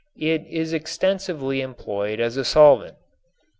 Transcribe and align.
It 0.17 0.47
is 0.49 0.73
extensively 0.73 1.61
employed 1.61 2.19
as 2.19 2.35
a 2.35 2.43
solvent. 2.43 2.95